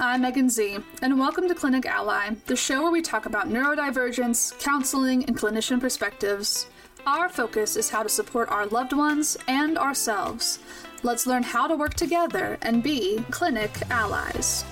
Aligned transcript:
I'm 0.00 0.22
Megan 0.22 0.50
Z, 0.50 0.78
and 1.02 1.20
welcome 1.20 1.46
to 1.46 1.54
Clinic 1.54 1.86
Ally, 1.86 2.30
the 2.46 2.56
show 2.56 2.82
where 2.82 2.90
we 2.90 3.00
talk 3.00 3.26
about 3.26 3.48
neurodivergence, 3.48 4.58
counseling, 4.58 5.24
and 5.26 5.38
clinician 5.38 5.80
perspectives. 5.80 6.66
Our 7.06 7.28
focus 7.28 7.76
is 7.76 7.88
how 7.88 8.02
to 8.02 8.08
support 8.08 8.48
our 8.48 8.66
loved 8.66 8.92
ones 8.92 9.36
and 9.46 9.78
ourselves. 9.78 10.58
Let's 11.04 11.28
learn 11.28 11.44
how 11.44 11.68
to 11.68 11.76
work 11.76 11.94
together 11.94 12.58
and 12.62 12.82
be 12.82 13.24
clinic 13.30 13.70
allies. 13.90 14.64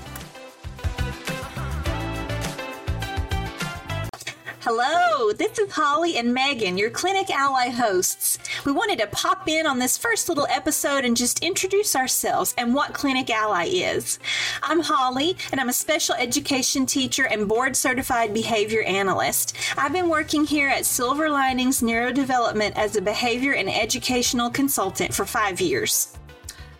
Hello, 4.63 5.33
this 5.33 5.59
is 5.59 5.73
Holly 5.73 6.19
and 6.19 6.35
Megan, 6.35 6.77
your 6.77 6.91
Clinic 6.91 7.31
Ally 7.31 7.71
hosts. 7.71 8.39
We 8.67 8.73
wanted 8.73 8.99
to 8.99 9.07
pop 9.07 9.49
in 9.49 9.67
on 9.67 9.79
this 9.79 9.97
first 9.97 10.29
little 10.29 10.47
episode 10.51 11.07
and 11.07 11.17
just 11.17 11.43
introduce 11.43 11.97
ourselves 11.97 12.55
and 12.59 12.75
what 12.75 12.93
Clinic 12.93 13.31
Ally 13.31 13.69
is. 13.73 14.19
I'm 14.63 14.81
Holly, 14.81 15.39
and 15.51 15.63
I'm 15.63 15.71
a 15.71 15.73
special 15.73 16.15
education 16.17 16.85
teacher 16.85 17.27
and 17.27 17.49
board 17.49 17.75
certified 17.75 18.35
behavior 18.35 18.83
analyst. 18.83 19.57
I've 19.79 19.95
been 19.95 20.11
working 20.11 20.45
here 20.45 20.69
at 20.69 20.85
Silver 20.85 21.31
Linings 21.31 21.81
Neurodevelopment 21.81 22.77
as 22.77 22.97
a 22.97 23.01
behavior 23.01 23.55
and 23.55 23.71
educational 23.71 24.51
consultant 24.51 25.15
for 25.15 25.25
five 25.25 25.63
years. 25.63 26.19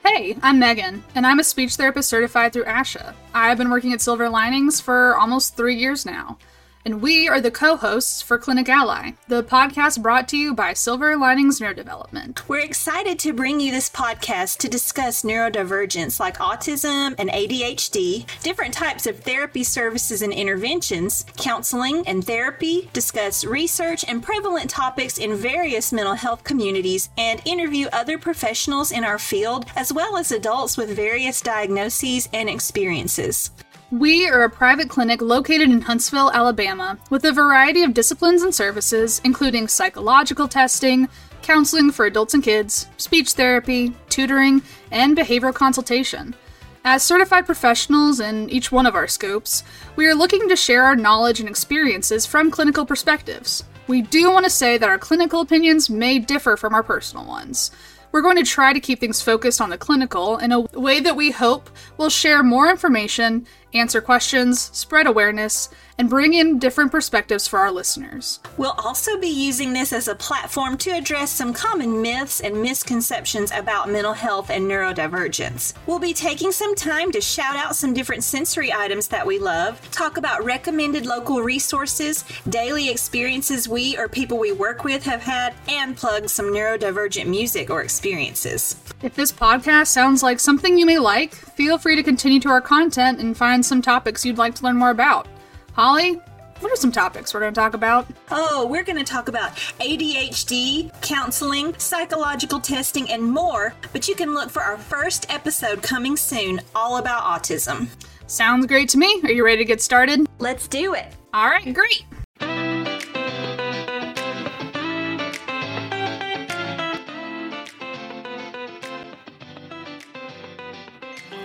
Hey, 0.05 0.37
I'm 0.43 0.59
Megan, 0.59 1.03
and 1.15 1.27
I'm 1.27 1.39
a 1.39 1.45
speech 1.45 1.77
therapist 1.77 2.11
certified 2.11 2.53
through 2.53 2.65
ASHA. 2.65 3.15
I've 3.33 3.57
been 3.57 3.71
working 3.71 3.95
at 3.95 4.03
Silver 4.03 4.29
Linings 4.29 4.83
for 4.83 5.17
almost 5.17 5.57
three 5.57 5.77
years 5.77 6.05
now 6.05 6.37
and 6.85 7.03
we 7.03 7.29
are 7.29 7.41
the 7.41 7.51
co 7.51 7.77
hosts 7.77 8.23
for 8.23 8.39
Clinic 8.39 8.69
Ally, 8.69 9.13
the 9.29 9.43
podcast 9.43 10.03
brought 10.03 10.29
to 10.29 10.37
you 10.37 10.55
by 10.55 10.73
Silver 10.73 11.17
Linings 11.17 11.61
Neurodevelopment. 11.61 12.49
We're 12.49 12.61
excited 12.61 13.19
to 13.21 13.33
bring 13.33 13.61
you 13.61 13.71
this 13.71 13.91
podcast 13.91 14.59
to 14.59 14.69
discuss 14.69 15.23
neurodivergence 15.23 16.19
like 16.19 16.39
autism 16.39 17.15
and 17.19 17.29
ADHD, 17.31 18.27
different 18.43 18.75
types 18.75 19.07
of 19.07 19.21
therapy 19.21 19.63
services 19.63 20.23
and 20.23 20.33
interventions, 20.33 21.25
counseling 21.37 22.07
and 22.07 22.25
therapy, 22.25 22.89
discuss 22.93 23.45
research 23.45 24.05
and 24.09 24.23
prevalent 24.23 24.71
topics 24.71 25.19
in 25.19 25.35
various 25.35 25.93
mental 25.93 26.15
health 26.15 26.45
communities, 26.45 27.11
and 27.19 27.43
interview 27.45 27.89
other 27.93 28.19
professionals 28.19 28.93
in 28.93 29.05
our 29.05 29.19
field 29.19 29.67
as 29.77 29.93
well 29.93 30.17
as 30.17 30.33
adults 30.33 30.77
with 30.77 30.95
various 30.97 31.41
diagnoses 31.41 32.29
and 32.33 32.49
experiences. 32.49 33.51
We 33.91 34.29
are 34.29 34.45
a 34.45 34.51
private 34.51 34.89
clinic 34.89 35.21
located 35.21 35.69
in 35.69 35.81
Huntsville, 35.81 36.31
Alabama, 36.31 36.97
with 37.11 37.25
a 37.25 37.33
variety 37.33 37.83
of 37.83 37.93
disciplines 37.93 38.43
and 38.43 38.55
services, 38.55 39.21
including 39.25 39.67
psychological 39.67 40.47
testing, 40.47 41.09
counseling 41.43 41.91
for 41.91 42.07
adults 42.07 42.35
and 42.35 42.43
kids, 42.43 42.87
speech 42.99 43.33
therapy, 43.33 43.93
tutoring, 44.09 44.63
and 44.93 45.17
behavioral 45.17 45.53
consultation. 45.53 46.37
As 46.85 47.03
certified 47.03 47.47
professionals 47.47 48.21
in 48.21 48.49
each 48.49 48.71
one 48.71 48.87
of 48.87 48.95
our 48.95 49.09
scopes, 49.09 49.65
we 49.97 50.07
are 50.07 50.15
looking 50.15 50.49
to 50.49 50.55
share 50.55 50.85
our 50.85 50.95
knowledge 50.95 51.41
and 51.41 51.49
experiences 51.49 52.25
from 52.25 52.53
clinical 52.53 52.87
perspectives. 52.87 53.65
We 53.89 54.03
do 54.03 54.31
want 54.31 54.45
to 54.45 54.51
say 54.51 54.79
that 54.79 54.89
our 54.89 54.99
clinical 54.99 55.41
opinions 55.41 55.91
may 55.91 56.21
differ 56.21 56.57
from 56.57 56.75
our 56.75 56.85
personal 56.85 57.27
ones. 57.27 57.73
We're 58.13 58.23
going 58.23 58.39
to 58.39 58.45
try 58.45 58.73
to 58.73 58.81
keep 58.81 58.99
things 58.99 59.23
focused 59.23 59.61
on 59.61 59.71
the 59.71 59.79
clinical 59.79 60.39
in 60.39 60.51
a 60.51 60.61
way 60.61 60.99
that 60.99 61.15
we 61.15 61.31
hope 61.31 61.71
will 61.97 62.09
share 62.09 62.43
more 62.43 62.69
information, 62.69 63.47
answer 63.75 64.01
questions, 64.01 64.71
spread 64.73 65.07
awareness, 65.07 65.69
and 65.99 66.09
bring 66.09 66.33
in 66.33 66.59
different 66.59 66.91
perspectives 66.91 67.47
for 67.47 67.59
our 67.59 67.71
listeners. 67.71 68.41
We'll 68.57 68.75
also 68.79 69.19
be 69.21 69.29
using 69.29 69.75
this 69.75 69.93
as 69.93 70.09
a 70.09 70.15
platform 70.15 70.79
to 70.79 70.91
address 70.93 71.31
some 71.31 71.53
common 71.53 72.01
myths 72.01 72.41
and 72.41 72.63
misconceptions 72.63 73.53
about 73.53 73.91
mental 73.91 74.15
health 74.15 74.49
and 74.49 74.65
neurodivergence. 74.65 75.75
We'll 75.87 75.99
be 75.99 76.15
taking 76.15 76.53
some 76.53 76.75
time 76.75 77.13
to 77.13 77.21
shout 77.21 77.55
out 77.55 77.77
some 77.77 77.93
different 77.93 78.25
sensory 78.25 78.73
items 78.73 79.09
that 79.09 79.27
we 79.27 79.39
love, 79.39 79.79
talk 79.91 80.17
about 80.17 80.43
recommended 80.43 81.05
local 81.05 81.43
resources, 81.43 82.25
daily 82.49 82.89
experiences 82.89 83.69
we 83.69 83.99
or 83.99 84.09
people 84.09 84.39
we 84.39 84.53
work 84.53 84.85
with 84.85 85.03
have 85.05 85.21
had, 85.21 85.53
and 85.69 85.99
plug 85.99 86.31
some 86.31 86.47
neurodivergent 86.47 87.27
music 87.27 87.69
or 87.69 87.83
experiences. 87.83 88.75
If 89.03 89.15
this 89.15 89.33
podcast 89.33 89.89
sounds 89.89 90.23
like 90.23 90.41
something 90.41 90.79
you 90.79 90.87
may 90.87 90.99
like, 90.99 91.35
feel 91.35 91.77
free 91.77 91.97
to 91.97 92.03
continue 92.03 92.41
to 92.41 92.49
our 92.49 92.61
content 92.63 93.21
and 93.21 93.37
find 93.61 93.67
some 93.67 93.83
topics 93.83 94.25
you'd 94.25 94.39
like 94.39 94.55
to 94.55 94.65
learn 94.65 94.77
more 94.77 94.89
about. 94.89 95.27
Holly, 95.75 96.15
what 96.61 96.73
are 96.73 96.77
some 96.77 96.93
topics 96.93 97.35
we're 97.35 97.41
going 97.41 97.53
to 97.53 97.61
talk 97.61 97.75
about? 97.75 98.07
Oh, 98.31 98.67
we're 98.67 98.85
going 98.85 98.99
to 98.99 99.05
talk 99.05 99.29
about 99.29 99.55
ADHD, 99.81 100.91
counseling, 101.03 101.75
psychological 101.79 102.59
testing, 102.59 103.11
and 103.11 103.23
more. 103.23 103.75
But 103.93 104.09
you 104.09 104.15
can 104.15 104.33
look 104.33 104.49
for 104.49 104.63
our 104.63 104.79
first 104.79 105.31
episode 105.31 105.83
coming 105.83 106.17
soon, 106.17 106.63
all 106.75 106.97
about 106.97 107.23
autism. 107.25 107.89
Sounds 108.27 108.65
great 108.65 108.89
to 108.91 108.99
me. 108.99 109.21
Are 109.25 109.33
you 109.33 109.45
ready 109.45 109.59
to 109.59 109.65
get 109.67 109.83
started? 109.83 110.27
Let's 110.39 110.67
do 110.67 110.95
it. 110.95 111.09
All 111.35 111.47
right, 111.47 111.75
great. 111.75 112.05